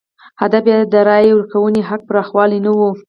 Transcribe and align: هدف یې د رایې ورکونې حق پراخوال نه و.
هدف 0.41 0.65
یې 0.71 0.77
د 0.93 0.95
رایې 1.07 1.31
ورکونې 1.35 1.81
حق 1.89 2.01
پراخوال 2.09 2.51
نه 2.65 2.71
و. 2.77 2.79